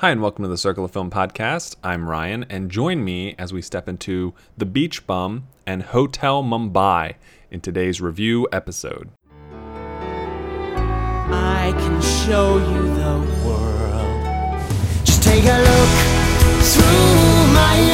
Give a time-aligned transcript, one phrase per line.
[0.00, 1.74] Hi, and welcome to the Circle of Film podcast.
[1.82, 7.14] I'm Ryan, and join me as we step into The Beach Bum and Hotel Mumbai
[7.50, 9.10] in today's review episode.
[9.34, 14.62] I can show you the world.
[15.04, 15.88] Just take a look
[16.62, 17.87] through my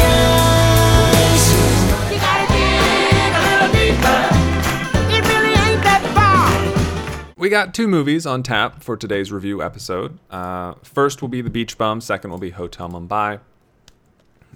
[7.45, 10.19] We got two movies on tap for today's review episode.
[10.31, 13.39] Uh, first will be The Beach Bum, second will be Hotel Mumbai.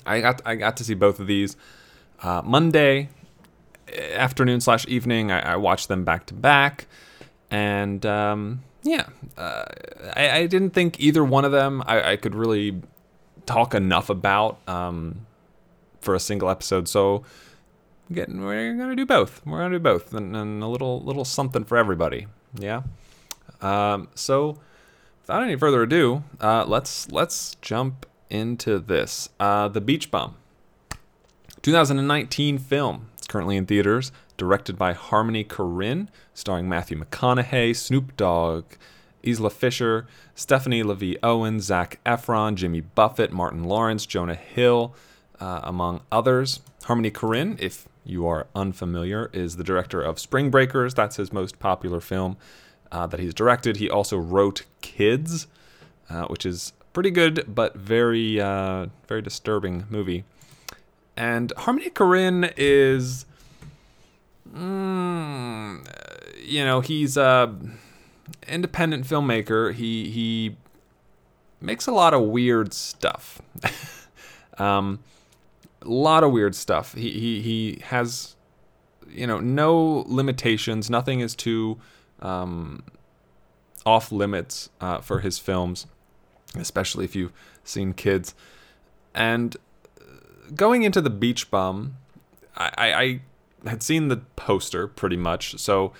[0.06, 1.54] I got I got to see both of these
[2.22, 3.10] uh, Monday
[4.14, 5.30] afternoon slash evening.
[5.30, 6.86] I, I watched them back to back,
[7.50, 9.04] and um, yeah,
[9.36, 9.66] uh,
[10.16, 12.80] I, I didn't think either one of them I, I could really
[13.44, 15.26] talk enough about um,
[16.00, 16.88] for a single episode.
[16.88, 17.22] So
[18.10, 19.44] getting we're gonna do both.
[19.44, 22.28] We're gonna do both, and, and a little little something for everybody.
[22.54, 22.82] Yeah.
[23.60, 24.58] Um, so
[25.22, 29.28] without any further ado, uh, let's let's jump into this.
[29.40, 30.36] Uh, the Beach Bum,
[31.62, 33.08] 2019 film.
[33.16, 34.12] It's currently in theaters.
[34.36, 38.64] Directed by Harmony Korine, starring Matthew McConaughey, Snoop Dogg,
[39.24, 40.06] Isla Fisher,
[40.36, 44.94] Stephanie Levy Owen, Zac Efron, Jimmy Buffett, Martin Lawrence, Jonah Hill,
[45.40, 46.60] uh, among others.
[46.84, 50.94] Harmony Korine, if you are unfamiliar, is the director of Spring Breakers.
[50.94, 52.36] That's his most popular film
[52.90, 53.76] uh, that he's directed.
[53.76, 55.46] He also wrote Kids,
[56.08, 60.24] uh, which is pretty good but very uh, very disturbing movie.
[61.16, 63.26] And Harmony Korine is,
[64.52, 65.86] mm,
[66.42, 67.54] you know, he's a
[68.46, 69.74] independent filmmaker.
[69.74, 70.56] He he
[71.60, 73.42] makes a lot of weird stuff.
[74.58, 75.00] um,
[75.90, 76.94] lot of weird stuff.
[76.94, 78.36] He he he has,
[79.08, 80.90] you know, no limitations.
[80.90, 81.78] Nothing is too
[82.20, 82.82] um,
[83.86, 85.86] off limits uh, for his films,
[86.56, 87.32] especially if you've
[87.64, 88.34] seen Kids.
[89.14, 89.56] And
[90.54, 91.96] going into the Beach Bum,
[92.56, 93.20] I, I,
[93.64, 95.92] I had seen the poster pretty much, so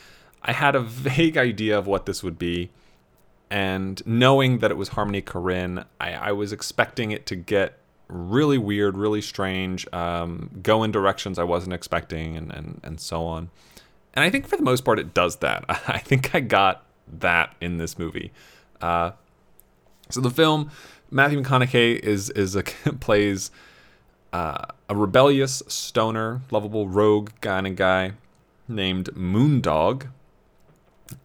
[0.43, 2.70] I had a vague idea of what this would be.
[3.50, 7.78] And knowing that it was Harmony Korine, I, I was expecting it to get
[8.08, 13.24] really weird, really strange, um, go in directions I wasn't expecting, and, and, and so
[13.24, 13.50] on.
[14.14, 15.64] And I think for the most part, it does that.
[15.69, 16.84] I think I got
[17.20, 18.32] that in this movie.
[18.80, 19.12] Uh,
[20.10, 20.70] so the film,
[21.10, 22.62] Matthew McConaughey is is a
[23.00, 23.50] plays
[24.32, 28.12] uh, a rebellious stoner, lovable rogue kind of guy
[28.66, 30.08] named Moondog,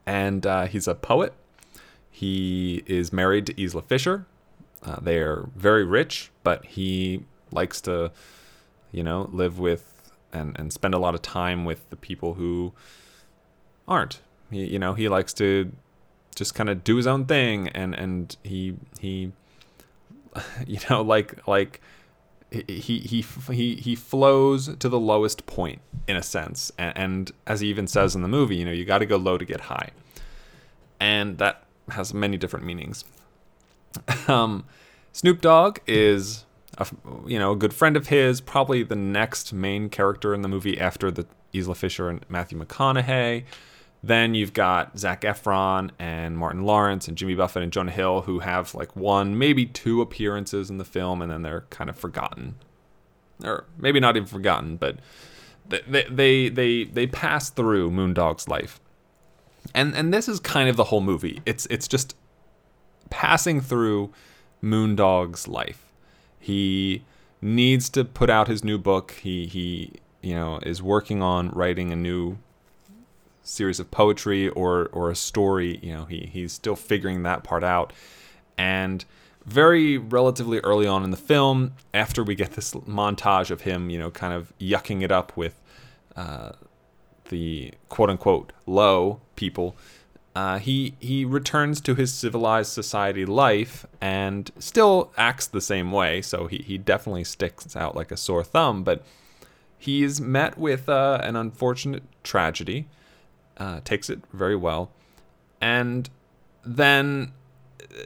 [0.06, 1.34] and uh, he's a poet.
[2.10, 4.26] He is married to Isla Fisher.
[4.84, 8.12] Uh, they are very rich, but he likes to,
[8.92, 12.74] you know, live with and, and spend a lot of time with the people who
[13.88, 14.22] aren't.
[14.52, 15.72] He, you know, he likes to
[16.36, 19.32] just kind of do his own thing, and and he he,
[20.68, 21.80] you know, like like
[22.52, 27.62] he he he he flows to the lowest point in a sense, and, and as
[27.62, 29.62] he even says in the movie, you know, you got to go low to get
[29.62, 29.90] high,
[31.00, 33.06] and that has many different meanings.
[34.28, 34.66] Um,
[35.12, 36.46] Snoop Dogg is
[36.78, 36.88] a,
[37.28, 40.80] you know a good friend of his, probably the next main character in the movie
[40.80, 43.44] after the Isla Fisher and Matthew McConaughey.
[44.06, 48.40] Then you've got Zac Efron and Martin Lawrence and Jimmy Buffett and Jonah Hill who
[48.40, 52.56] have like one, maybe two appearances in the film, and then they're kind of forgotten,
[53.44, 54.98] or maybe not even forgotten, but
[55.70, 58.82] they they they they pass through Moondog's life,
[59.74, 61.42] and and this is kind of the whole movie.
[61.46, 62.16] It's it's just
[63.10, 64.12] passing through
[64.62, 65.92] Moondog's life.
[66.40, 67.04] He
[67.42, 69.12] needs to put out his new book.
[69.22, 72.38] He he you know is working on writing a new
[73.44, 75.80] series of poetry or or a story.
[75.82, 77.94] You know he he's still figuring that part out,
[78.58, 79.06] and
[79.46, 84.00] very relatively early on in the film, after we get this montage of him, you
[84.00, 85.62] know, kind of yucking it up with
[86.16, 86.54] uh,
[87.30, 89.76] the quote unquote low people
[90.36, 96.22] uh, he he returns to his civilized society life and still acts the same way.
[96.22, 98.84] So he he definitely sticks out like a sore thumb.
[98.84, 99.04] But
[99.78, 102.88] he is met with uh, an unfortunate tragedy.
[103.58, 104.90] Uh, takes it very well,
[105.62, 106.10] and
[106.66, 107.32] then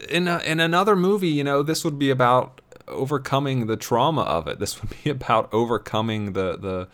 [0.10, 4.48] in a, in another movie, you know, this would be about overcoming the trauma of
[4.48, 4.60] it.
[4.60, 6.88] This would be about overcoming the the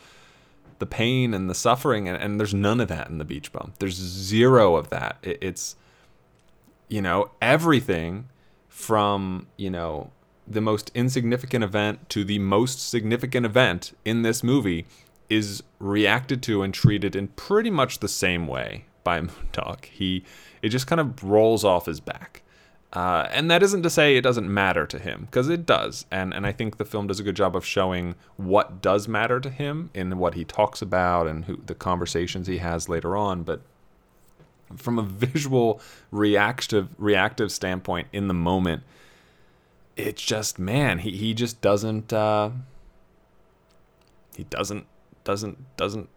[0.79, 3.73] the pain and the suffering and, and there's none of that in the beach bum
[3.79, 5.75] there's zero of that it, it's
[6.87, 8.29] you know everything
[8.67, 10.11] from you know
[10.47, 14.85] the most insignificant event to the most significant event in this movie
[15.29, 19.85] is reacted to and treated in pretty much the same way by Moondog.
[19.85, 20.23] He
[20.61, 22.42] it just kind of rolls off his back.
[22.93, 26.05] Uh, and that isn't to say it doesn't matter to him, because it does.
[26.11, 29.39] And and I think the film does a good job of showing what does matter
[29.39, 33.41] to him in what he talks about and who the conversations he has later on.
[33.41, 33.61] But
[34.77, 35.81] from a visual
[36.11, 38.83] reactive reactive standpoint in the moment,
[39.97, 42.51] it's just man, he, he just doesn't uh,
[44.35, 44.85] he doesn't
[45.23, 46.09] doesn't doesn't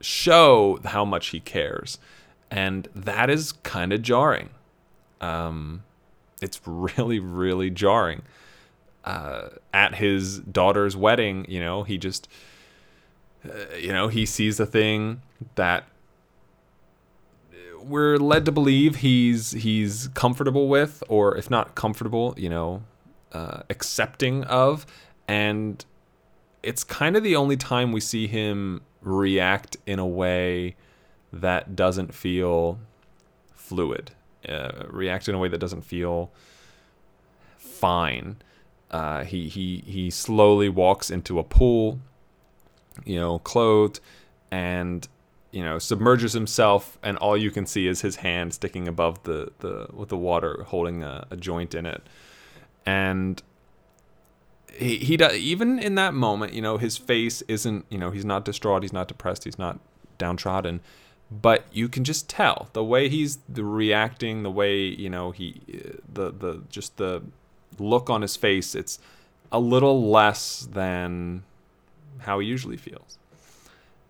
[0.00, 1.98] show how much he cares.
[2.52, 4.50] And that is kind of jarring.
[5.20, 5.82] Um,
[6.44, 8.22] it's really, really jarring.
[9.04, 12.28] Uh, at his daughter's wedding, you know, he just,
[13.44, 15.20] uh, you know, he sees a thing
[15.56, 15.84] that
[17.82, 22.82] we're led to believe he's he's comfortable with, or if not comfortable, you know,
[23.32, 24.86] uh, accepting of,
[25.28, 25.84] and
[26.62, 30.76] it's kind of the only time we see him react in a way
[31.30, 32.78] that doesn't feel
[33.54, 34.12] fluid,
[34.48, 36.30] uh, react in a way that doesn't feel
[37.58, 38.36] fine.
[38.90, 41.98] Uh, he he he slowly walks into a pool,
[43.04, 44.00] you know, clothed,
[44.50, 45.08] and
[45.50, 49.52] you know submerges himself, and all you can see is his hand sticking above the
[49.60, 52.02] the with the water, holding a, a joint in it,
[52.86, 53.42] and
[54.78, 58.24] he, he does even in that moment you know his face isn't you know he's
[58.24, 59.78] not distraught he's not depressed he's not
[60.18, 60.80] downtrodden
[61.30, 62.68] but you can just tell.
[62.72, 65.60] The way he's reacting the way you know he
[66.12, 67.22] the the just the
[67.78, 69.00] look on his face it's
[69.50, 71.42] a little less than
[72.18, 73.18] how he usually feels.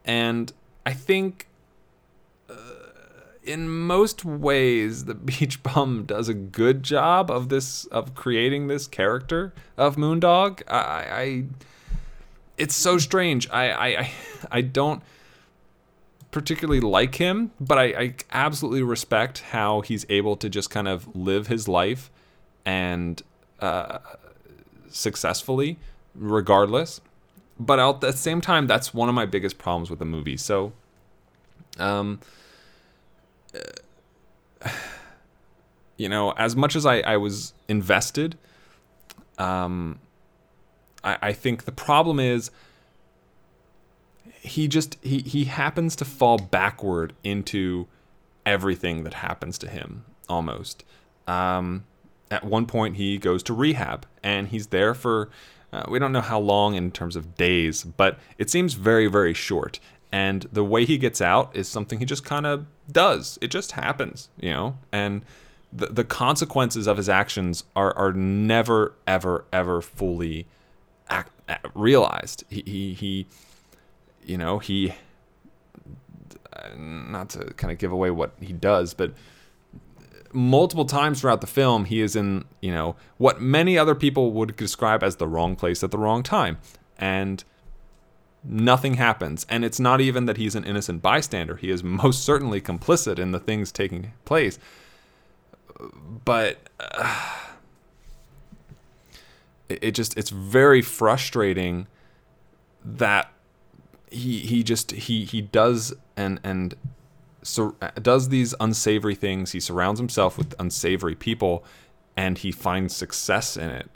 [0.05, 0.53] And
[0.87, 1.47] i think
[2.51, 2.55] uh,
[3.43, 8.87] in most ways the beach bum does a good job of this of creating this
[8.87, 10.63] character of moondog.
[10.69, 11.45] I, I
[12.57, 13.49] it's so strange.
[13.51, 14.11] I, I
[14.51, 15.03] i don't
[16.35, 21.15] particularly like him but I, I absolutely respect how he's able to just kind of
[21.15, 22.11] live his life
[22.65, 23.23] and
[23.61, 24.01] uh,
[24.91, 25.79] successfully
[26.13, 27.01] regardless.
[27.61, 30.37] But at the same time that's one of my biggest problems with the movie.
[30.37, 30.73] So
[31.79, 32.19] um
[35.97, 38.37] you know, as much as I, I was invested,
[39.39, 40.01] um,
[41.05, 42.51] I, I think the problem is
[44.45, 47.87] he just he he happens to fall backward into
[48.45, 50.85] everything that happens to him almost.
[51.27, 51.85] Um,
[52.31, 55.31] at one point, he goes to rehab, and he's there for
[55.73, 59.35] uh, we don't know how long in terms of days, but it seems very very
[59.35, 59.81] short.
[60.13, 63.37] And the way he gets out is something he just kind of does.
[63.43, 64.79] It just happens, you know?
[64.93, 65.25] And
[65.73, 70.47] the, the consequences of his actions are, are never, ever, ever fully
[71.11, 71.33] act,
[71.75, 72.45] realized.
[72.49, 73.27] He, he, he,
[74.25, 74.95] you know, he,
[76.77, 79.13] not to kind of give away what he does, but
[80.33, 84.57] multiple times throughout the film, he is in, you know, what many other people would
[84.57, 86.59] describe as the wrong place at the wrong time.
[86.99, 87.45] And
[88.43, 89.47] nothing happens.
[89.49, 91.57] And it's not even that he's an innocent bystander.
[91.57, 94.59] He is most certainly complicit in the things taking place.
[96.25, 97.39] But uh,
[99.69, 101.87] it, it just it's very frustrating
[102.85, 103.33] that
[104.15, 106.75] he he just he he does and and
[107.43, 109.53] so does these unsavory things.
[109.53, 111.65] He surrounds himself with unsavory people
[112.17, 113.91] and he finds success in it.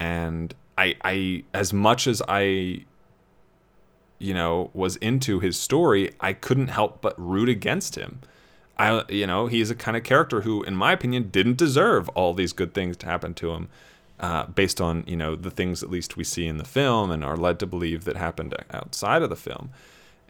[0.00, 2.84] And I I as much as I
[4.18, 8.20] you know, was into his story, I couldn't help but root against him.
[8.78, 12.34] I, you know, he's a kind of character who, in my opinion, didn't deserve all
[12.34, 13.68] these good things to happen to him,
[14.20, 17.24] uh, based on you know the things at least we see in the film and
[17.24, 19.70] are led to believe that happened outside of the film.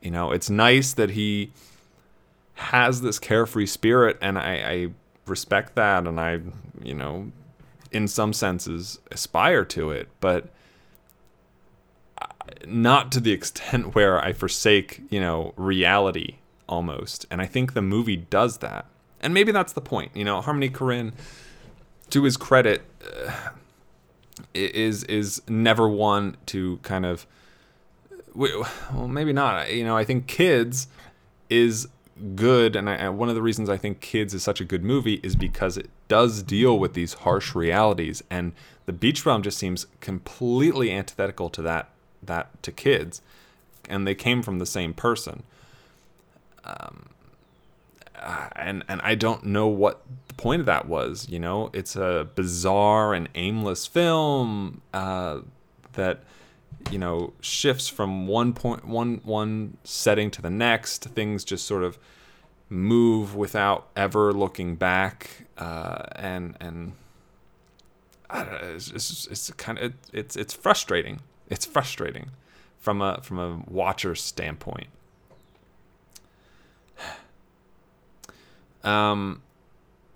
[0.02, 1.52] You know, it's nice that he
[2.54, 4.88] has this carefree spirit, and I, I
[5.26, 6.40] respect that, and I,
[6.82, 7.30] you know,
[7.92, 10.48] in some senses aspire to it, but
[12.66, 16.36] not to the extent where I forsake, you know, reality
[16.68, 17.26] almost.
[17.30, 18.86] And I think the movie does that.
[19.20, 20.12] And maybe that's the point.
[20.14, 21.12] You know, Harmony Korine,
[22.10, 22.82] to his credit,
[23.26, 23.50] uh,
[24.54, 27.26] is is never one to kind of
[28.34, 29.72] well, maybe not.
[29.72, 30.88] You know, I think Kids
[31.48, 31.88] is
[32.34, 35.20] good, and I, one of the reasons I think Kids is such a good movie
[35.22, 38.52] is because it does deal with these harsh realities, and
[38.84, 41.90] The Beach Bum just seems completely antithetical to that
[42.22, 43.22] that to kids,
[43.88, 45.42] and they came from the same person.
[46.64, 47.06] Um,
[48.56, 51.28] and and I don't know what the point of that was.
[51.28, 55.40] You know, it's a bizarre and aimless film uh,
[55.92, 56.20] that
[56.90, 61.04] you know shifts from one point one one setting to the next.
[61.04, 61.98] Things just sort of
[62.68, 66.92] move without ever looking back, uh, and and
[68.34, 71.20] know, it's, it's, it's kind of it's it's frustrating.
[71.48, 72.30] It's frustrating
[72.78, 74.88] from a from a watcher's standpoint.
[78.86, 79.42] Um,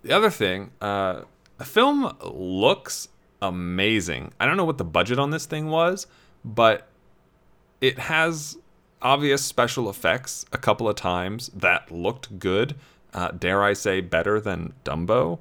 [0.02, 1.22] the other thing, uh,
[1.58, 3.08] the film looks
[3.42, 4.32] amazing.
[4.40, 6.06] I don't know what the budget on this thing was,
[6.44, 6.86] but
[7.80, 8.56] it has
[9.02, 12.76] obvious special effects a couple of times that looked good.
[13.12, 15.40] Uh, dare I say, better than Dumbo,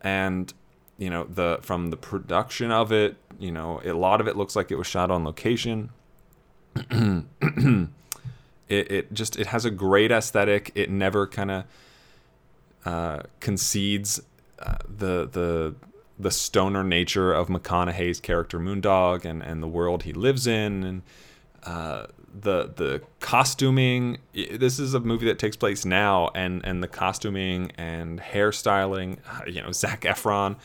[0.00, 0.52] and
[0.96, 4.56] you know the from the production of it, you know a lot of it looks
[4.56, 5.90] like it was shot on location.
[6.90, 7.90] it,
[8.68, 10.72] it just it has a great aesthetic.
[10.74, 11.64] It never kind of
[12.84, 14.20] uh, concedes
[14.58, 15.74] uh, the the
[16.18, 21.02] the stoner nature of McConaughey's character Moondog and, and the world he lives in and
[21.64, 22.06] uh,
[22.40, 24.18] the the costuming.
[24.32, 29.18] This is a movie that takes place now, and and the costuming and hairstyling.
[29.46, 30.56] You know, Zac Efron,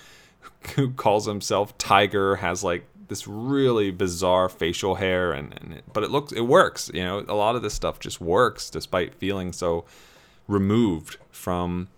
[0.76, 6.04] who calls himself Tiger, has like this really bizarre facial hair, and, and it, but
[6.04, 6.90] it looks it works.
[6.94, 9.86] You know, a lot of this stuff just works despite feeling so
[10.48, 11.90] removed from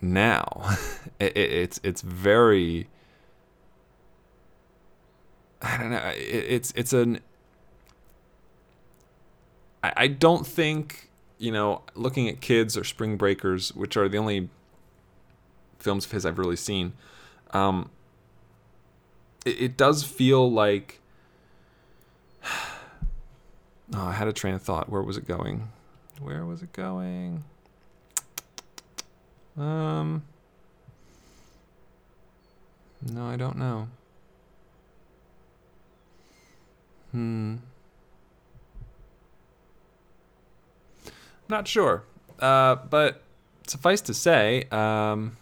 [0.00, 0.76] now.
[1.18, 2.88] it, it, it's it's very.
[5.62, 6.12] I don't know.
[6.14, 7.20] It, it's it's an.
[9.82, 14.18] I, I don't think you know looking at kids or Spring Breakers, which are the
[14.18, 14.48] only
[15.78, 16.92] films of his I've really seen.
[17.52, 17.90] Um,
[19.44, 21.00] it, it does feel like.
[23.94, 24.88] Oh, I had a train of thought.
[24.88, 25.68] Where was it going?
[26.18, 27.44] Where was it going?
[29.56, 30.22] Um.
[33.12, 33.88] No, I don't know.
[37.12, 37.56] Hmm.
[41.48, 42.02] Not sure.
[42.40, 43.22] Uh, but
[43.66, 45.36] suffice to say, um,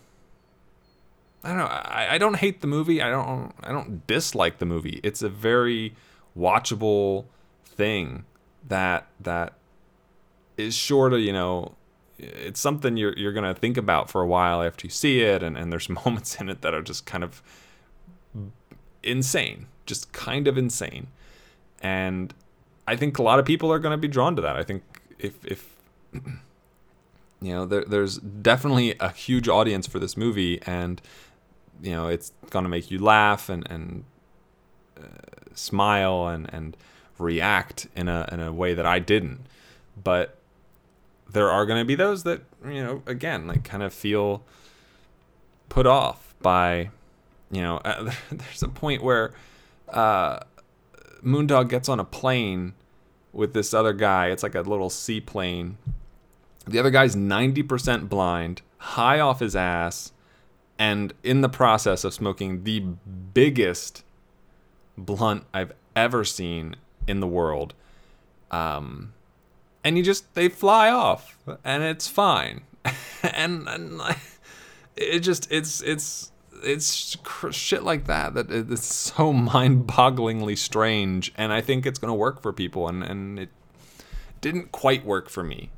[1.45, 1.65] I don't know.
[1.65, 3.01] I, I don't hate the movie.
[3.01, 3.53] I don't.
[3.63, 5.01] I don't dislike the movie.
[5.03, 5.95] It's a very
[6.39, 7.25] watchable
[7.65, 8.25] thing
[8.69, 9.55] that that
[10.57, 11.73] is sure to you know
[12.23, 15.57] it's something you're you're gonna think about for a while after you see it, and,
[15.57, 17.43] and there's moments in it that are just kind of
[19.03, 21.09] insane, just kind of insane,
[21.83, 22.33] and
[22.87, 24.57] I think a lot of people are gonna be drawn to that.
[24.57, 24.83] I think
[25.19, 25.77] if if
[26.13, 31.03] you know there, there's definitely a huge audience for this movie, and
[31.83, 34.05] you know it's gonna make you laugh and and
[34.97, 35.03] uh,
[35.55, 36.77] smile and and
[37.19, 39.47] react in a in a way that I didn't,
[40.03, 40.39] but
[41.33, 44.43] there are going to be those that you know again like kind of feel
[45.69, 46.91] put off by
[47.51, 49.33] you know uh, there's a point where
[49.89, 50.41] uh,
[51.25, 52.75] moondog gets on a plane
[53.33, 54.29] with this other guy.
[54.29, 55.79] It's like a little seaplane.
[56.67, 60.13] The other guy's 90% blind high off his ass
[60.79, 64.03] and in the process of smoking the biggest
[64.99, 66.75] blunt i've ever seen
[67.07, 67.75] in the world
[68.51, 69.13] um,
[69.85, 72.63] and you just they fly off and it's fine.
[73.25, 74.01] And, and
[74.97, 76.33] it just it's it's
[76.65, 77.17] it's
[77.53, 82.43] shit like that that it's so mind-bogglingly strange and i think it's going to work
[82.43, 83.49] for people and and it
[84.41, 85.71] didn't quite work for me.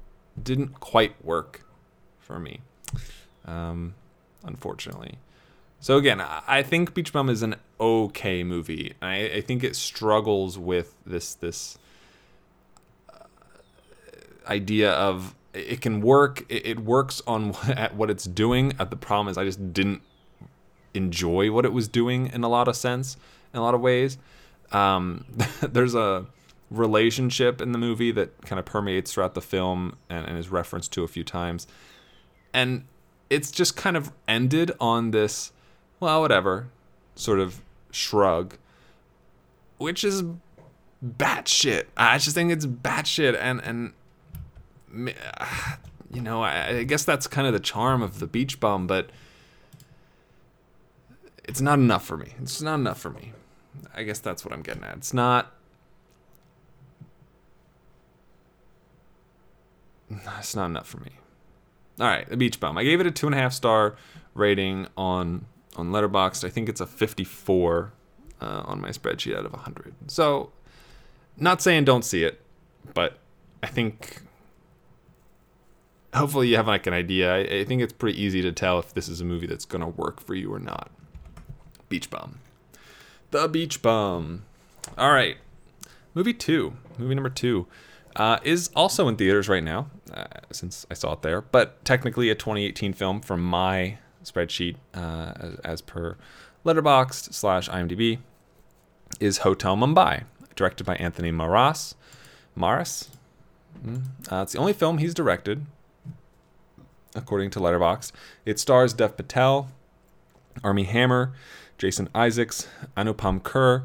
[0.42, 1.66] Didn't quite work
[2.18, 2.60] for me
[3.44, 3.94] um
[4.42, 5.18] unfortunately.
[5.80, 8.94] So again i think beach bum is an okay movie.
[9.02, 11.76] I, I think it struggles with this this
[14.46, 16.44] idea of it can work.
[16.48, 18.74] It, works on at what it's doing.
[18.78, 20.02] Uh, the problem is I just didn't
[20.92, 23.16] enjoy what it was doing in a lot of sense,
[23.52, 24.18] in a lot of ways.
[24.72, 25.24] Um,
[25.62, 26.26] there's a
[26.70, 30.92] relationship in the movie that kind of permeates throughout the film and, and is referenced
[30.92, 31.66] to a few times,
[32.52, 32.84] and
[33.30, 35.52] it's just kind of ended on this,
[36.00, 36.68] well, whatever,
[37.16, 37.60] sort of
[37.90, 38.56] shrug,
[39.78, 40.22] which is
[41.04, 41.86] batshit.
[41.96, 43.92] I just think it's batshit, and and
[46.12, 49.10] you know, I, I guess that's kind of the charm of the beach bum, but
[51.44, 52.34] it's not enough for me.
[52.40, 53.32] It's not enough for me.
[53.94, 54.96] I guess that's what I'm getting at.
[54.96, 55.52] It's not.
[60.38, 61.10] It's not enough for me.
[62.00, 62.78] All right, the beach bum.
[62.78, 63.96] I gave it a two and a half star
[64.34, 65.46] rating on
[65.76, 66.44] on Letterboxd.
[66.44, 67.92] I think it's a 54
[68.40, 69.94] uh, on my spreadsheet out of 100.
[70.06, 70.52] So,
[71.36, 72.40] not saying don't see it,
[72.94, 73.18] but
[73.62, 74.22] I think
[76.14, 77.34] hopefully you have like an idea.
[77.34, 79.88] I, I, think it's pretty easy to tell if this is a movie that's gonna
[79.88, 80.90] work for you or not.
[81.88, 82.38] Beach Bum.
[83.30, 84.44] The Beach Bum.
[84.96, 85.36] All right.
[86.14, 86.74] Movie two.
[86.98, 87.66] Movie number two.
[88.16, 92.30] Uh, is also in theaters right now, uh, since I saw it there, but technically
[92.30, 96.16] a 2018 film from my spreadsheet uh, as, as per
[96.64, 98.18] Letterboxd slash IMDb
[99.18, 101.96] is Hotel Mumbai, directed by Anthony Maras.
[102.54, 103.10] Maras?
[103.84, 104.02] Mm.
[104.30, 105.66] It's the only film he's directed,
[107.14, 108.12] according to Letterboxd.
[108.44, 109.68] It stars Dev Patel,
[110.62, 111.32] Armie Hammer,
[111.78, 113.84] Jason Isaacs, Anupam Kher,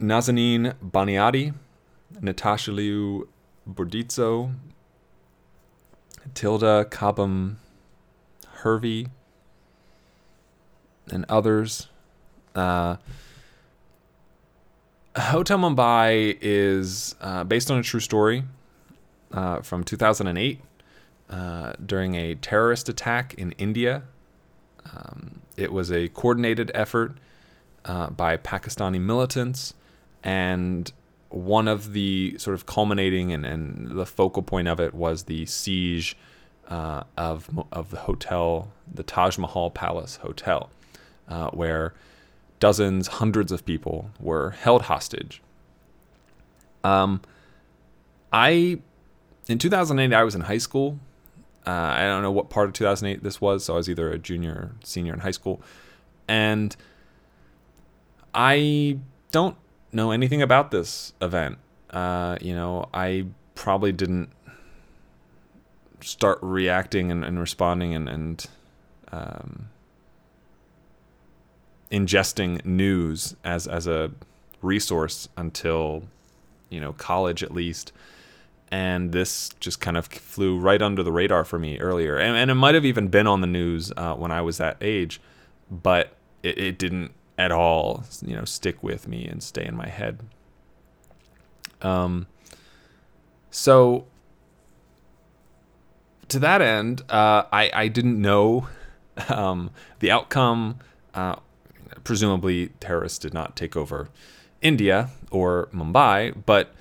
[0.00, 1.54] Nazanin Boniadi,
[2.20, 3.28] Natasha Liu
[3.68, 4.54] Bordizzo,
[6.34, 7.58] Tilda Cobham
[8.62, 9.06] Hervey,
[11.10, 11.88] and others.
[12.54, 12.96] Uh,
[15.16, 18.44] Hotel Mumbai is uh, based on a true story
[19.32, 20.60] uh, from 2008
[21.30, 24.02] uh, during a terrorist attack in India.
[24.92, 27.16] Um, it was a coordinated effort
[27.84, 29.74] uh, by Pakistani militants,
[30.22, 30.92] and
[31.28, 35.46] one of the sort of culminating and, and the focal point of it was the
[35.46, 36.16] siege
[36.68, 40.70] uh, of of the hotel, the Taj Mahal Palace Hotel,
[41.28, 41.94] uh, where
[42.58, 45.42] dozens, hundreds of people were held hostage.
[46.84, 47.20] Um,
[48.32, 48.80] I
[49.48, 50.98] in 2008 I was in high school.
[51.66, 54.18] Uh, I don't know what part of 2008 this was, so I was either a
[54.18, 55.60] junior or senior in high school,
[56.26, 56.74] and
[58.34, 58.98] I
[59.30, 59.56] don't
[59.92, 61.58] know anything about this event.
[61.90, 64.30] Uh, you know, I probably didn't
[66.00, 68.46] start reacting and, and responding and, and
[69.12, 69.68] um,
[71.90, 74.10] ingesting news as as a
[74.62, 76.04] resource until
[76.68, 77.92] you know college at least
[78.70, 82.16] and this just kind of flew right under the radar for me earlier.
[82.16, 84.76] And, and it might have even been on the news uh, when i was that
[84.80, 85.20] age
[85.70, 89.88] but it, it didn't at all you know stick with me and stay in my
[89.88, 90.20] head.
[91.80, 92.26] Um
[93.50, 94.06] so
[96.28, 98.68] to that end uh, I, I didn't know
[99.28, 100.78] um, the outcome.
[101.12, 101.36] Uh,
[102.04, 104.08] presumably terrorists did not take over
[104.62, 106.72] India or Mumbai, but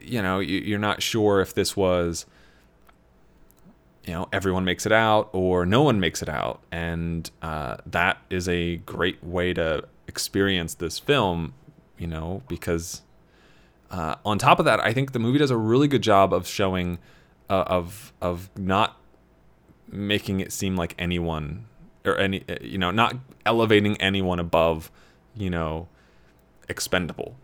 [0.00, 2.26] you know, you're not sure if this was
[4.04, 8.18] you know everyone makes it out or no one makes it out, and uh, that
[8.30, 11.54] is a great way to experience this film.
[11.98, 13.02] You know, because
[13.90, 16.46] uh, on top of that, I think the movie does a really good job of
[16.46, 16.98] showing
[17.48, 18.96] uh, of of not
[19.88, 21.66] making it seem like anyone
[22.04, 23.14] or any you know not
[23.44, 24.90] elevating anyone above
[25.36, 25.86] you know
[26.68, 27.36] expendable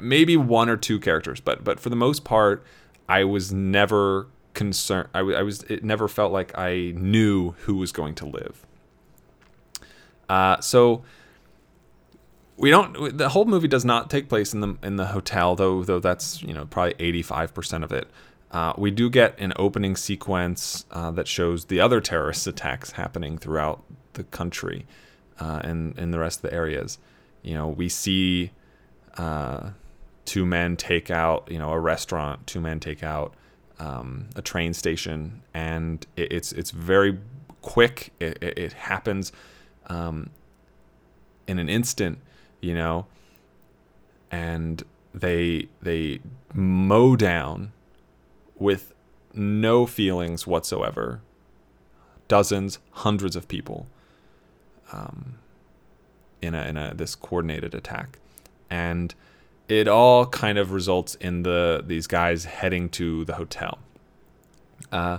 [0.00, 2.64] maybe one or two characters but but for the most part
[3.08, 7.92] i was never concerned I, I was it never felt like i knew who was
[7.92, 8.66] going to live
[10.28, 11.04] uh, so
[12.56, 15.84] we don't the whole movie does not take place in the in the hotel though
[15.84, 18.08] though that's you know probably 85% of it
[18.50, 23.38] uh, we do get an opening sequence uh, that shows the other terrorist attacks happening
[23.38, 24.86] throughout the country
[25.38, 26.98] uh, and in the rest of the areas.
[27.42, 28.52] You know, we see
[29.16, 29.70] uh,
[30.24, 33.34] two men take out, you know, a restaurant, two men take out
[33.78, 37.18] um, a train station, and it, it's it's very
[37.62, 38.12] quick.
[38.20, 39.32] It, it, it happens
[39.86, 40.30] um,
[41.46, 42.18] in an instant,
[42.60, 43.06] you know,
[44.30, 44.82] and
[45.14, 46.20] they they
[46.54, 47.72] mow down
[48.56, 48.94] with
[49.34, 51.20] no feelings whatsoever.
[52.28, 53.86] Dozens, hundreds of people
[54.92, 55.38] um,
[56.42, 58.18] in a in a this coordinated attack,
[58.70, 59.14] and
[59.68, 63.78] it all kind of results in the these guys heading to the hotel.
[64.92, 65.18] Uh,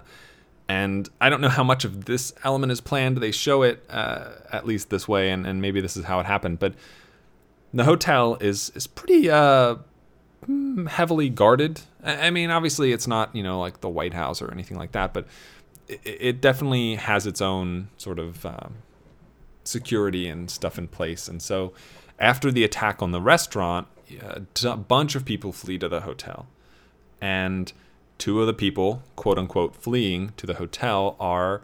[0.69, 3.17] and I don't know how much of this element is planned.
[3.17, 6.25] They show it uh, at least this way, and, and maybe this is how it
[6.25, 6.59] happened.
[6.59, 6.73] But
[7.73, 9.75] the hotel is is pretty uh,
[10.47, 11.81] mm, heavily guarded.
[12.03, 15.13] I mean, obviously, it's not you know like the White House or anything like that,
[15.13, 15.27] but
[15.87, 18.75] it, it definitely has its own sort of um,
[19.63, 21.27] security and stuff in place.
[21.27, 21.73] And so,
[22.19, 23.87] after the attack on the restaurant,
[24.23, 26.47] uh, a bunch of people flee to the hotel,
[27.21, 27.73] and
[28.17, 31.61] two of the people, quote unquote, fleeing to the hotel are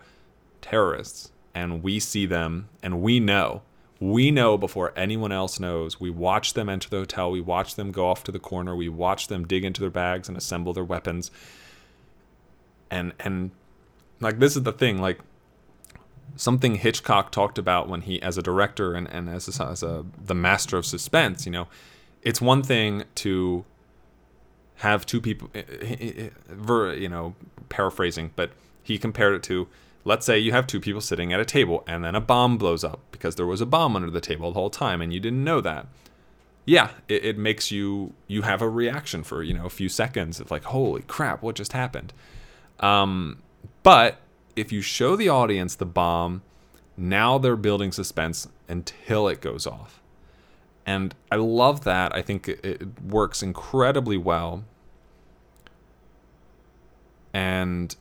[0.61, 3.61] terrorists, and we see them, and we know
[4.03, 5.97] we know before anyone else knows.
[5.97, 7.31] We watch them enter the hotel.
[7.31, 8.75] We watch them go off to the corner.
[8.75, 11.31] We watch them dig into their bags and assemble their weapons.
[12.91, 13.51] And and
[14.19, 15.19] like this is the thing, like
[16.35, 20.05] something Hitchcock talked about when he, as a director and, and as a, as a
[20.23, 21.67] the master of suspense, you know,
[22.21, 23.65] it's one thing to
[24.77, 27.35] have two people, eh, eh, eh, you know,
[27.69, 29.67] paraphrasing, but he compared it to
[30.05, 32.83] let's say you have two people sitting at a table and then a bomb blows
[32.83, 35.43] up because there was a bomb under the table the whole time and you didn't
[35.43, 35.87] know that.
[36.65, 40.39] Yeah it, it makes you you have a reaction for you know a few seconds
[40.39, 42.13] of like holy crap what just happened?
[42.79, 43.41] Um,
[43.83, 44.17] but
[44.55, 46.41] if you show the audience the bomb,
[46.95, 50.01] now they're building suspense until it goes off.
[50.85, 52.13] And I love that.
[52.15, 54.63] I think it, works incredibly well.
[57.33, 57.95] And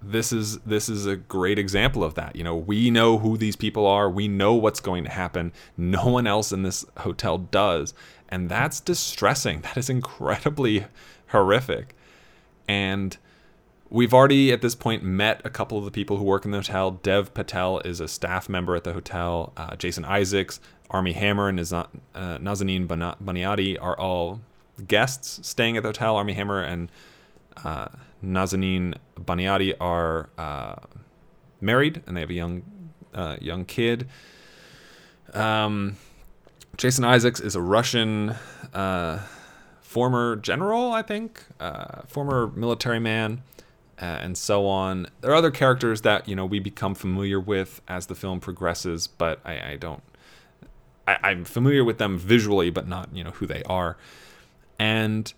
[0.00, 2.36] this is this is a great example of that.
[2.36, 4.08] You know, we know who these people are.
[4.08, 5.52] We know what's going to happen.
[5.76, 7.92] No one else in this hotel does,
[8.28, 9.60] and that's distressing.
[9.68, 10.86] That is incredibly
[11.28, 11.94] horrific.
[12.68, 13.16] And
[13.90, 16.58] we've already at this point met a couple of the people who work in the
[16.58, 16.90] hotel.
[16.90, 19.52] Dev Patel is a staff member at the hotel.
[19.56, 21.86] Uh, Jason Isaacs, Armie Hammer, and uh,
[22.38, 24.40] Nazanin Boniadi are all
[24.86, 26.16] guests staying at the hotel.
[26.16, 26.90] Armie Hammer and
[27.64, 27.88] uh,
[28.24, 30.76] Nazanin Boniadi are uh,
[31.60, 32.62] married and they have a young
[33.14, 34.08] uh, young kid.
[35.34, 35.96] Um,
[36.76, 38.36] Jason Isaacs is a Russian
[38.72, 39.20] uh,
[39.80, 43.42] former general, I think, uh, former military man,
[44.00, 45.08] uh, and so on.
[45.20, 49.06] There are other characters that you know we become familiar with as the film progresses,
[49.06, 50.02] but I, I don't.
[51.06, 53.96] I, I'm familiar with them visually, but not you know who they are,
[54.78, 55.32] and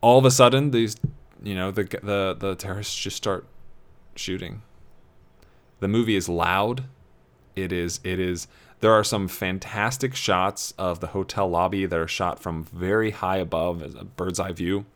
[0.00, 0.96] all of a sudden these
[1.42, 3.46] you know the the the terrorists just start
[4.16, 4.62] shooting.
[5.78, 6.84] The movie is loud.
[7.54, 8.48] It is it is
[8.80, 13.36] there are some fantastic shots of the hotel lobby that are shot from very high
[13.36, 14.86] above as a bird's eye view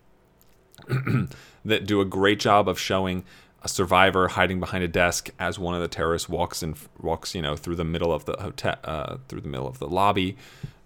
[1.65, 3.23] that do a great job of showing
[3.65, 7.41] a survivor hiding behind a desk as one of the terrorists walks in walks you
[7.41, 10.37] know through the middle of the hotel uh, through the middle of the lobby.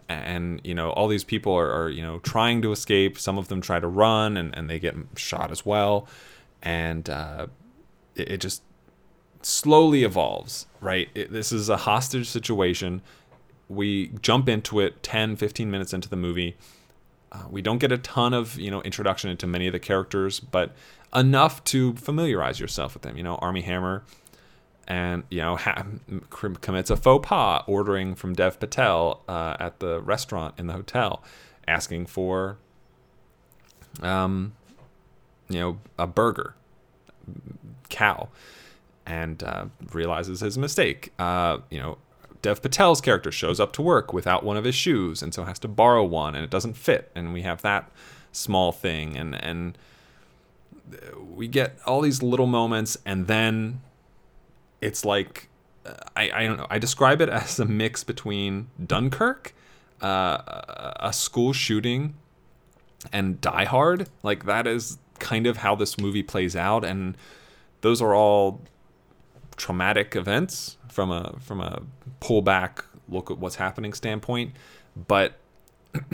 [0.07, 3.19] And you know all these people are, are, you know trying to escape.
[3.19, 6.07] Some of them try to run and, and they get shot as well.
[6.63, 7.47] And uh,
[8.15, 8.63] it, it, just
[9.41, 11.09] slowly evolves right?
[11.13, 13.01] It, this is a hostage situation.
[13.67, 16.55] We jump into it 10 15 minutes into the movie
[17.31, 20.39] uh, we don't get a ton of you know introduction into many of the characters
[20.39, 20.73] but
[21.15, 24.03] enough to familiarize yourself with them you know Armie Hammer
[24.89, 25.85] and you know ha-
[26.61, 31.23] commits a faux pas ordering from Dev Patel uh, at the restaurant in the hotel,
[31.67, 32.57] asking for
[34.01, 34.53] um,
[35.47, 36.55] you know a burger,
[37.89, 38.29] cow,
[39.05, 41.13] and uh, realizes his mistake.
[41.19, 41.97] Uh, you know.
[42.41, 45.59] Dev Patel's character shows up to work without one of his shoes, and so has
[45.59, 47.11] to borrow one, and it doesn't fit.
[47.15, 47.91] And we have that
[48.31, 49.77] small thing, and and
[51.29, 53.81] we get all these little moments, and then
[54.81, 55.49] it's like
[56.15, 56.67] I, I don't know.
[56.69, 59.53] I describe it as a mix between Dunkirk,
[60.01, 62.15] uh, a school shooting,
[63.11, 64.09] and Die Hard.
[64.23, 67.17] Like that is kind of how this movie plays out, and
[67.81, 68.61] those are all
[69.59, 71.83] traumatic events from a from a
[72.21, 74.53] pullback look at what's happening standpoint.
[74.95, 75.37] But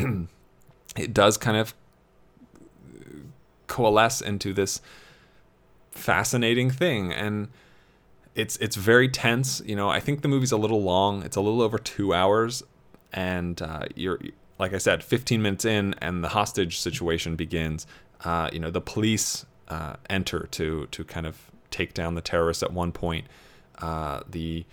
[0.97, 1.73] it does kind of
[3.67, 4.81] coalesce into this
[5.91, 7.47] fascinating thing and
[8.35, 9.61] it's it's very tense.
[9.65, 11.23] You know, I think the movie's a little long.
[11.23, 12.63] It's a little over two hours,
[13.13, 14.19] and uh, you're
[14.59, 17.87] like I said, 15 minutes in, and the hostage situation begins.
[18.23, 22.63] Uh, you know, the police uh, enter to to kind of take down the terrorists
[22.63, 23.25] at one point.
[23.79, 24.65] Uh, the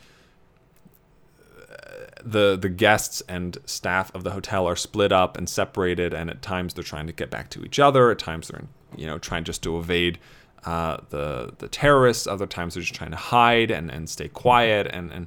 [2.22, 6.42] the the guests and staff of the hotel are split up and separated, and at
[6.42, 8.10] times they're trying to get back to each other.
[8.10, 8.64] At times they're
[8.96, 10.18] you know trying just to evade
[10.64, 12.26] uh, the the terrorists.
[12.26, 14.86] Other times they're just trying to hide and, and stay quiet.
[14.90, 15.26] And, and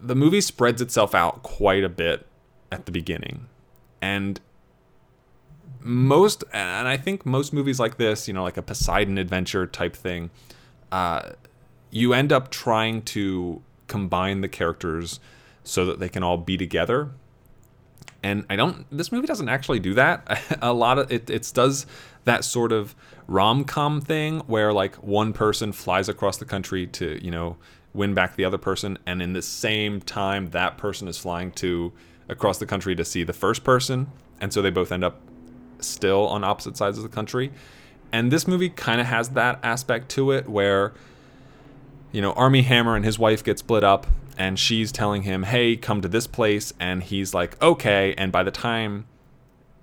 [0.00, 2.26] the movie spreads itself out quite a bit
[2.70, 3.46] at the beginning,
[4.00, 4.40] and
[5.84, 9.94] most and I think most movies like this, you know, like a Poseidon Adventure type
[9.94, 10.30] thing,
[10.90, 11.30] uh,
[11.90, 15.20] you end up trying to combine the characters
[15.62, 17.10] so that they can all be together
[18.24, 18.86] and I don't.
[18.90, 20.58] This movie doesn't actually do that.
[20.62, 21.28] a lot of it.
[21.28, 21.86] It does
[22.24, 22.96] that sort of
[23.28, 27.56] rom com thing where like one person flies across the country to you know
[27.92, 31.92] win back the other person, and in the same time that person is flying to
[32.28, 35.20] across the country to see the first person, and so they both end up
[35.80, 37.52] still on opposite sides of the country.
[38.12, 40.92] And this movie kind of has that aspect to it where
[42.14, 44.06] you know, Armie Hammer and his wife get split up,
[44.38, 48.44] and she's telling him, "Hey, come to this place," and he's like, "Okay." And by
[48.44, 49.06] the time,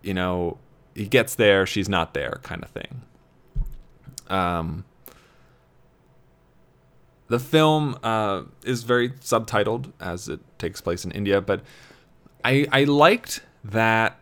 [0.01, 0.58] you know,
[0.95, 3.01] he gets there, she's not there, kind of thing.
[4.30, 4.86] Um,
[7.27, 11.62] the film uh, is very subtitled as it takes place in India, but
[12.45, 14.17] I I liked that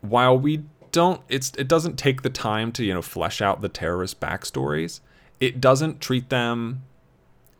[0.00, 3.68] while we don't it's it doesn't take the time to you know flesh out the
[3.68, 5.00] terrorist backstories.
[5.40, 6.82] It doesn't treat them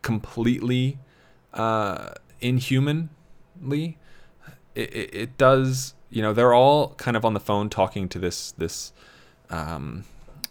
[0.01, 0.99] completely
[1.53, 2.11] uh,
[2.41, 3.09] inhumanly.
[4.75, 8.19] It, it, it, does, you know, they're all kind of on the phone talking to
[8.19, 8.91] this this,
[9.49, 10.03] um,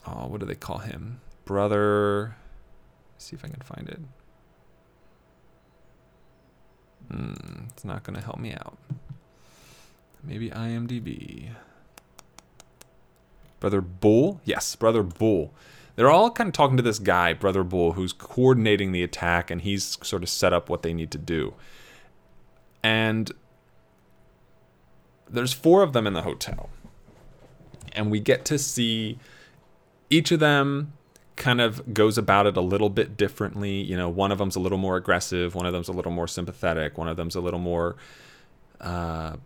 [0.07, 1.21] oh, what do they call him?
[1.49, 2.37] brother.
[3.15, 4.01] Let's see if I can find it.
[7.11, 8.77] Hmm, it's not going to help me out.
[10.23, 11.49] Maybe IMDb.
[13.61, 14.41] Brother Bull?
[14.45, 15.53] Yes, Brother Bull.
[15.97, 19.61] They're all kind of talking to this guy, Brother Bull, who's coordinating the attack and
[19.61, 21.55] he's sort of set up what they need to do.
[22.85, 23.33] And
[25.29, 26.71] there's four of them in the hotel.
[27.93, 29.19] And we get to see
[30.09, 30.93] each of them
[31.35, 33.81] kind of goes about it a little bit differently.
[33.83, 36.29] You know, one of them's a little more aggressive, one of them's a little more
[36.29, 37.97] sympathetic, one of them's a little more
[38.81, 39.37] uh,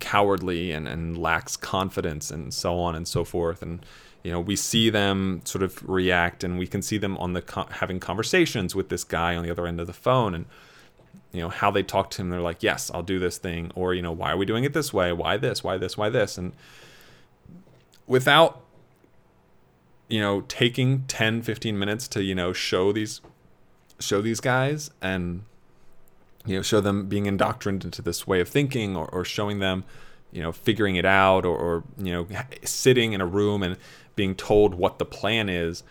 [0.00, 3.62] cowardly and, and lacks confidence, and so on and so forth.
[3.62, 3.84] And
[4.22, 7.42] you know, we see them sort of react, and we can see them on the
[7.42, 10.46] co- having conversations with this guy on the other end of the phone, and
[11.32, 12.30] you know how they talk to him.
[12.30, 14.72] They're like, "Yes, I'll do this thing," or you know, "Why are we doing it
[14.72, 15.12] this way?
[15.12, 15.62] Why this?
[15.62, 15.96] Why this?
[15.96, 16.52] Why this?" And
[18.06, 18.64] without
[20.08, 23.20] you know taking 10 15 minutes to you know show these
[23.98, 25.44] show these guys and
[26.46, 29.84] you know show them being indoctrined into this way of thinking or, or showing them
[30.32, 32.26] you know figuring it out or, or you know
[32.64, 33.76] sitting in a room and
[34.16, 35.82] being told what the plan is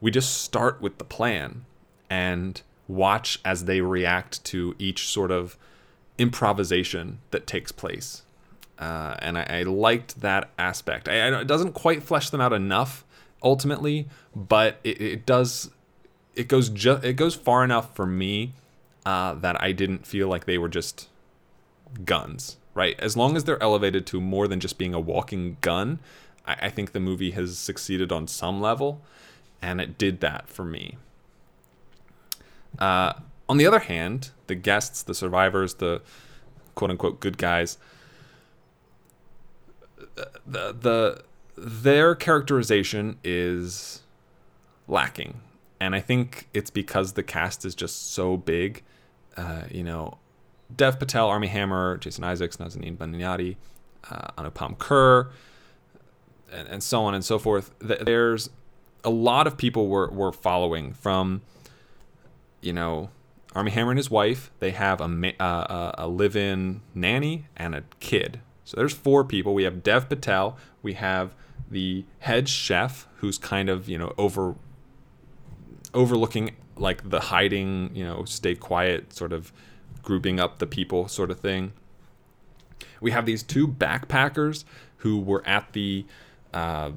[0.00, 1.64] we just start with the plan
[2.08, 5.56] and watch as they react to each sort of
[6.18, 8.22] improvisation that takes place
[8.78, 11.06] uh, and I, I, liked that aspect.
[11.06, 13.04] I, I, it doesn't quite flesh them out enough
[13.42, 15.70] ultimately, but it, it does.
[16.34, 18.54] It goes just it goes far enough for me
[19.04, 21.08] uh, that I didn't feel like they were just
[22.04, 22.56] guns.
[22.72, 25.98] Right, as long as they're elevated to more than just being a walking gun,
[26.46, 29.02] I, I think the movie has succeeded on some level,
[29.60, 30.96] and it did that for me.
[32.78, 33.14] Uh,
[33.48, 36.00] on the other hand, the guests, the survivors, the
[36.76, 37.76] quote unquote good guys,
[40.46, 41.24] the the
[41.56, 44.02] their characterization is
[44.86, 45.40] lacking,
[45.80, 48.82] and I think it's because the cast is just so big.
[49.40, 50.18] Uh, you know,
[50.74, 53.56] Dev Patel, Armie Hammer, Jason Isaacs, Nazanin Boniadi,
[54.10, 55.30] uh, Anupam Kher,
[56.52, 57.72] and, and so on and so forth.
[57.78, 58.50] There's
[59.02, 61.40] a lot of people we're, we're following from,
[62.60, 63.10] you know,
[63.54, 64.50] Armie Hammer and his wife.
[64.60, 68.40] They have a, uh, a live-in nanny and a kid.
[68.64, 69.54] So there's four people.
[69.54, 70.56] We have Dev Patel.
[70.82, 71.34] We have
[71.70, 74.54] the head chef, who's kind of you know over
[75.94, 79.52] overlooking like the hiding, you know, stay quiet sort of
[80.02, 81.72] grouping up the people sort of thing.
[83.00, 84.64] We have these two backpackers
[84.98, 86.06] who were at the
[86.52, 86.92] uh,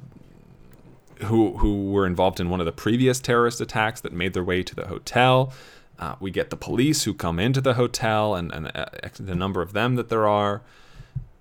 [1.25, 4.63] who who were involved in one of the previous terrorist attacks that made their way
[4.63, 5.53] to the hotel.
[5.99, 8.85] Uh, we get the police who come into the hotel and, and uh,
[9.19, 10.61] the number of them that there are.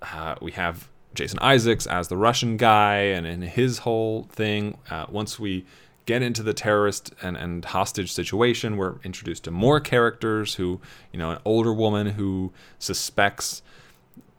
[0.03, 4.77] Uh, we have Jason Isaacs as the Russian guy and in his whole thing.
[4.91, 5.65] Uh, once we
[6.07, 10.81] get into the terrorist and, and hostage situation, we're introduced to more characters who,
[11.13, 13.63] you know, an older woman who suspects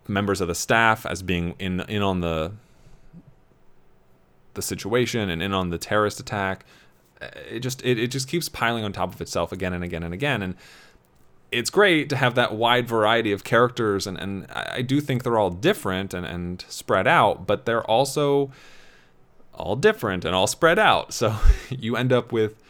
[0.08, 2.52] members of the staff as being in in on the
[4.54, 6.66] the situation and in on the terrorist attack.
[7.50, 10.14] It just it, it just keeps piling on top of itself again and again and
[10.14, 10.42] again.
[10.42, 10.56] And
[11.52, 15.38] it's great to have that wide variety of characters and, and I do think they're
[15.38, 18.52] all different and, and spread out, but they're also
[19.56, 21.14] all different and all spread out.
[21.14, 21.36] So
[21.70, 22.62] you end up with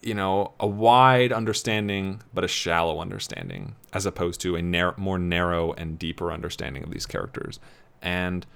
[0.00, 5.72] you know a wide understanding but a shallow understanding as opposed to a more narrow
[5.72, 7.58] and deeper understanding of these characters
[8.00, 8.46] and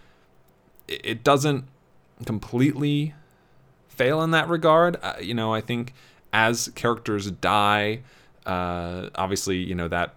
[0.87, 1.65] it doesn't
[2.27, 3.13] completely
[3.89, 5.93] fail in that regard uh, you know i think
[6.33, 8.01] as characters die
[8.47, 10.15] uh, obviously, you know that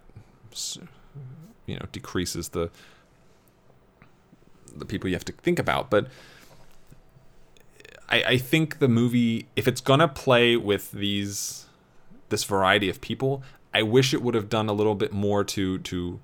[1.65, 2.69] you know decreases the
[4.75, 6.08] the people you have to think about, but.
[8.10, 11.65] I, I think the movie, if it's gonna play with these,
[12.30, 15.80] this variety of people, I wish it would have done a little bit more to
[15.80, 16.20] to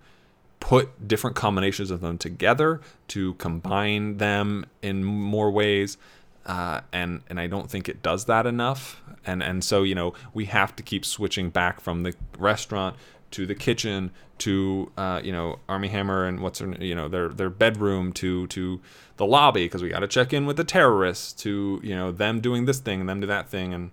[0.62, 5.98] put different combinations of them together, to combine them in more ways,
[6.46, 9.02] uh, and and I don't think it does that enough.
[9.26, 12.96] And and so you know we have to keep switching back from the restaurant
[13.32, 17.30] to the kitchen to uh, you know Armie Hammer and what's her you know their
[17.30, 18.82] their bedroom to to
[19.18, 22.40] the lobby because we got to check in with the terrorists to you know them
[22.42, 23.92] doing this thing and them do that thing and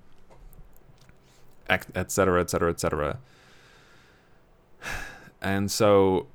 [1.68, 3.18] et cetera et cetera et cetera.
[5.40, 6.27] And so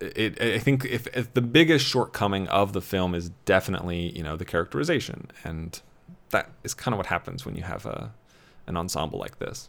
[0.00, 4.36] it, I think if, if, the biggest shortcoming of the film is definitely you know
[4.36, 5.80] the characterization, and
[6.30, 8.12] that is kind of what happens when you have a
[8.66, 9.68] an ensemble like this.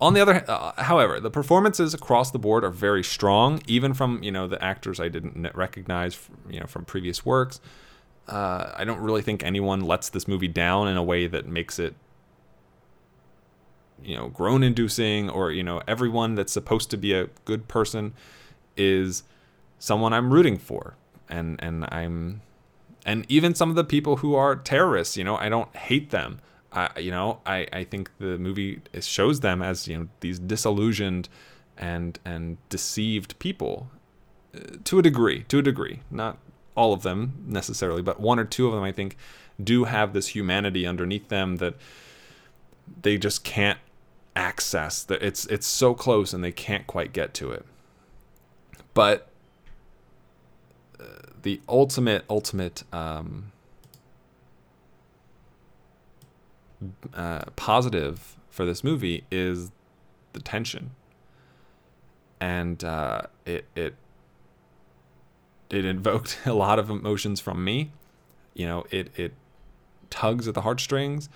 [0.00, 4.22] On the other, uh, however, the performances across the board are very strong, even from
[4.22, 7.60] you know the actors I didn't recognize, you know, from previous works.
[8.28, 11.78] Uh, I don't really think anyone lets this movie down in a way that makes
[11.78, 11.94] it,
[14.02, 18.12] you know, groan inducing or, you know, everyone that's supposed to be a good person
[18.76, 19.22] is
[19.78, 20.94] someone I'm rooting for.
[21.30, 22.42] And, and I'm,
[23.06, 26.40] and even some of the people who are terrorists, you know, I don't hate them.
[26.78, 31.28] I, you know, I, I think the movie shows them as, you know, these disillusioned
[31.76, 33.90] and, and deceived people
[34.54, 36.38] uh, to a degree, to a degree, not
[36.74, 39.16] all of them necessarily, but one or two of them, I think,
[39.62, 41.74] do have this humanity underneath them that
[43.02, 43.78] they just can't
[44.36, 45.02] access.
[45.02, 47.66] That it's it's so close and they can't quite get to it.
[48.94, 49.28] But
[51.00, 51.04] uh,
[51.42, 53.52] the ultimate ultimate um,
[57.14, 59.70] uh, positive for this movie is
[60.32, 60.90] the tension,
[62.40, 63.94] and uh, it it
[65.70, 67.90] it invoked a lot of emotions from me.
[68.54, 69.34] You know, it it
[70.10, 71.28] tugs at the heartstrings.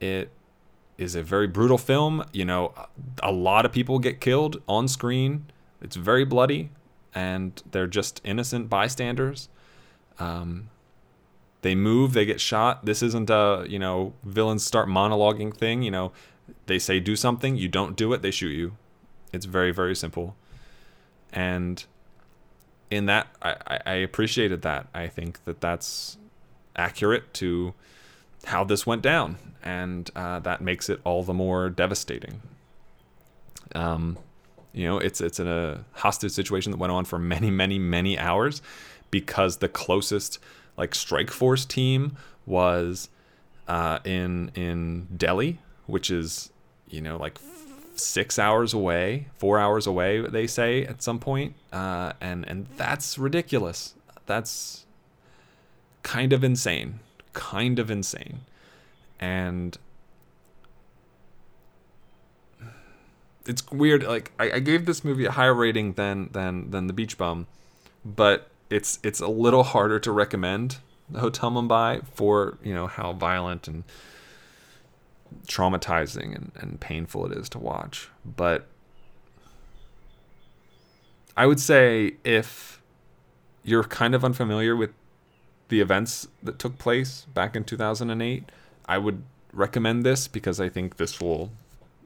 [0.00, 0.30] It
[0.98, 2.24] is a very brutal film.
[2.32, 2.74] You know,
[3.22, 5.46] a lot of people get killed on screen.
[5.80, 6.70] It's very bloody,
[7.14, 9.48] and they're just innocent bystanders.
[10.18, 10.70] Um,
[11.64, 12.84] they move, they get shot.
[12.84, 15.82] This isn't a you know villains start monologuing thing.
[15.82, 16.12] You know,
[16.66, 18.76] they say do something, you don't do it, they shoot you.
[19.32, 20.36] It's very very simple,
[21.32, 21.82] and
[22.90, 24.88] in that I, I appreciated that.
[24.94, 26.18] I think that that's
[26.76, 27.72] accurate to
[28.44, 32.42] how this went down, and uh, that makes it all the more devastating.
[33.74, 34.18] Um,
[34.74, 38.60] you know, it's it's a hostage situation that went on for many, many, many hours
[39.10, 40.38] because the closest
[40.76, 43.08] like strike force team was
[43.68, 46.50] uh, in in Delhi, which is
[46.88, 47.38] you know like
[47.96, 53.18] six hours away, four hours away, they say at some point, uh, and and that's
[53.18, 53.94] ridiculous.
[54.26, 54.86] That's
[56.02, 57.00] kind of insane,
[57.32, 58.40] kind of insane,
[59.20, 59.78] and
[63.46, 64.04] it's weird.
[64.04, 67.46] Like I, I gave this movie a higher rating than than than The Beach Bum,
[68.04, 73.12] but it's it's a little harder to recommend the Hotel Mumbai for you know how
[73.12, 73.84] violent and
[75.46, 78.08] traumatizing and, and painful it is to watch.
[78.24, 78.66] But
[81.36, 82.80] I would say if
[83.64, 84.90] you're kind of unfamiliar with
[85.68, 88.50] the events that took place back in 2008,
[88.86, 89.22] I would
[89.52, 91.50] recommend this because I think this will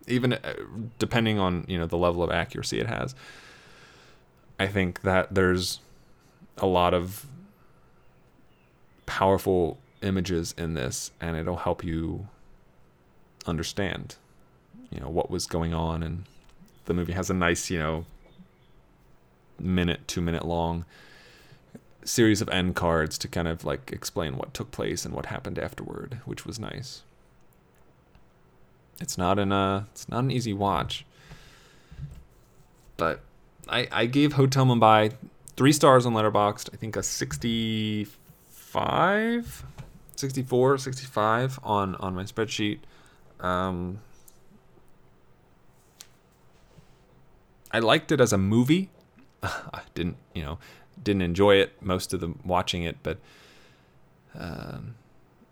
[0.07, 0.55] even uh,
[0.99, 3.15] depending on, you know, the level of accuracy it has.
[4.59, 5.81] I think that there's
[6.59, 7.27] a lot of
[9.07, 12.29] powerful images in this and it'll help you
[13.47, 14.17] understand,
[14.91, 16.03] you know, what was going on.
[16.03, 16.25] And
[16.85, 18.05] the movie has a nice, you know,
[19.59, 20.85] minute, two minute long
[22.05, 25.59] series of end cards to kind of like explain what took place and what happened
[25.59, 27.03] afterward, which was nice.
[29.01, 31.05] It's not an uh, it's not an easy watch,
[32.97, 33.21] but
[33.69, 35.13] I I gave Hotel Mumbai
[35.59, 36.71] three stars on Letterboxd.
[36.73, 39.65] I think a 65,
[40.15, 42.79] 64, 65 on on my spreadsheet.
[43.41, 43.99] Um,
[47.73, 48.91] I liked it as a movie.
[49.43, 50.61] I didn't, you know,
[51.03, 53.19] didn't enjoy it most of the watching it, but
[54.39, 54.95] um,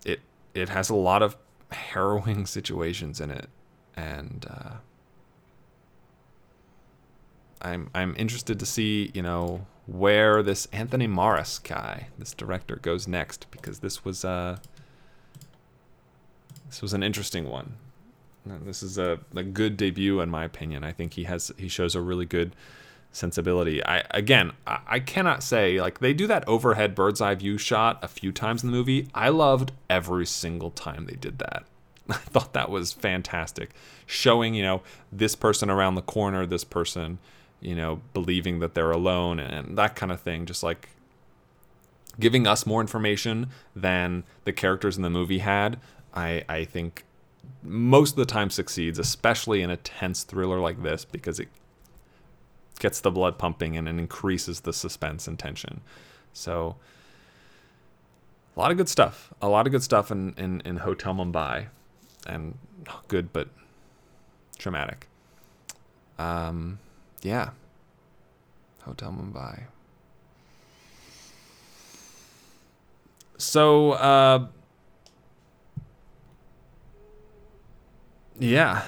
[0.04, 0.20] it
[0.54, 1.36] it has a lot of
[1.72, 3.48] harrowing situations in it,
[3.96, 4.74] and uh,
[7.60, 13.06] I'm I'm interested to see, you know, where this Anthony Maras guy, this director, goes
[13.06, 14.58] next because this was uh
[16.68, 17.74] this was an interesting one.
[18.64, 20.84] This is a, a good debut in my opinion.
[20.84, 22.54] I think he has he shows a really good
[23.12, 23.84] sensibility.
[23.84, 27.98] I again, I, I cannot say like they do that overhead bird's eye view shot
[28.02, 29.08] a few times in the movie.
[29.14, 31.64] I loved every single time they did that.
[32.08, 33.70] I thought that was fantastic,
[34.04, 37.18] showing you know this person around the corner, this person,
[37.60, 40.46] you know, believing that they're alone and that kind of thing.
[40.46, 40.90] Just like
[42.18, 45.78] giving us more information than the characters in the movie had.
[46.14, 47.04] I I think
[47.62, 51.48] most of the time succeeds, especially in a tense thriller like this, because it
[52.78, 55.80] gets the blood pumping and it increases the suspense and tension.
[56.32, 56.76] So
[58.56, 59.32] a lot of good stuff.
[59.40, 61.66] A lot of good stuff in, in, in Hotel Mumbai.
[62.26, 63.48] And not good but
[64.58, 65.08] traumatic.
[66.18, 66.78] Um,
[67.22, 67.50] yeah.
[68.82, 69.64] Hotel Mumbai.
[73.38, 74.46] So uh,
[78.38, 78.84] yeah.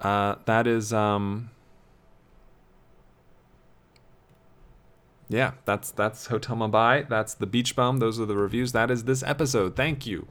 [0.00, 1.50] Uh, that is um
[5.28, 7.08] yeah, that's that's Hotel Mumbai.
[7.08, 7.98] That's the Beach Bum.
[7.98, 8.72] Those are the reviews.
[8.72, 9.76] That is this episode.
[9.76, 10.28] Thank you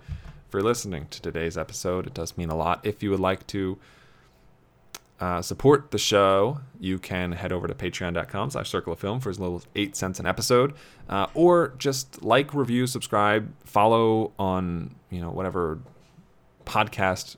[0.49, 2.07] for listening to today's episode.
[2.07, 2.85] It does mean a lot.
[2.85, 3.79] If you would like to
[5.20, 9.30] uh, support the show, you can head over to patreon.com slash circle of film for
[9.30, 10.74] as little as eight cents an episode.
[11.07, 15.80] Uh, or just like, review, subscribe, follow on, you know, whatever
[16.66, 17.38] podcast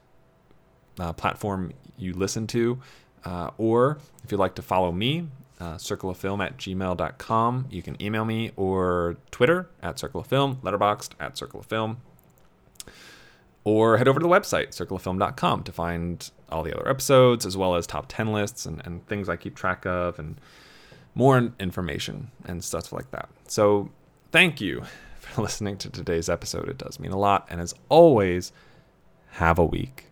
[0.99, 2.79] uh, platform you listen to.
[3.23, 5.27] Uh, or if you'd like to follow me,
[5.59, 7.67] uh, circle of film at gmail.com.
[7.69, 11.97] You can email me or Twitter at circle of film, Letterboxd at circle of film
[13.65, 17.75] or head over to the website, circleoffilm.com, to find all the other episodes, as well
[17.75, 20.39] as top 10 lists and, and things I keep track of, and
[21.15, 23.27] more information and stuff like that.
[23.47, 23.89] So,
[24.31, 24.83] thank you
[25.19, 26.69] for listening to today's episode.
[26.69, 27.47] It does mean a lot.
[27.49, 28.51] And as always,
[29.31, 30.05] have a week.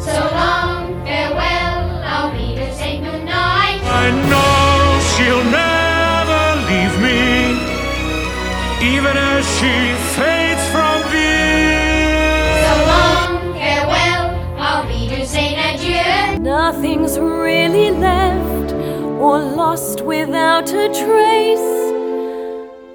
[0.00, 3.80] So long, farewell, I'll be to say goodnight.
[3.84, 10.37] I know she'll never leave me, even as she fades
[16.78, 18.72] nothing's really left
[19.20, 21.90] or lost without a trace.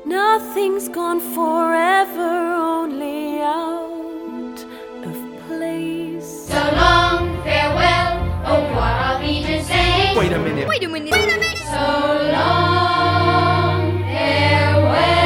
[0.06, 2.32] Nothing's gone forever,
[2.80, 4.66] only out
[5.04, 5.16] of
[5.48, 6.48] place.
[6.48, 8.14] So long, farewell,
[8.46, 10.16] oh, what are we to say?
[10.16, 10.66] Wait a minute.
[10.66, 11.12] Wait a minute.
[11.12, 11.58] Wait a minute.
[11.58, 15.23] So long, farewell.